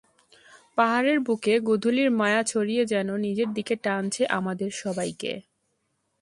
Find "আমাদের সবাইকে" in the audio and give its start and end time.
4.29-5.33